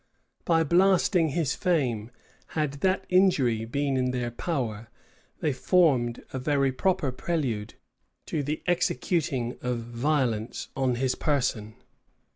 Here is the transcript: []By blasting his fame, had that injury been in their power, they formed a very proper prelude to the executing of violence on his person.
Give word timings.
[]By 0.45 0.63
blasting 0.63 1.29
his 1.29 1.53
fame, 1.53 2.09
had 2.57 2.73
that 2.81 3.05
injury 3.07 3.65
been 3.65 3.97
in 3.97 4.09
their 4.09 4.31
power, 4.31 4.87
they 5.41 5.53
formed 5.53 6.23
a 6.33 6.39
very 6.39 6.71
proper 6.71 7.11
prelude 7.11 7.75
to 8.25 8.41
the 8.41 8.63
executing 8.65 9.59
of 9.61 9.77
violence 9.77 10.69
on 10.75 10.95
his 10.95 11.13
person. 11.13 11.75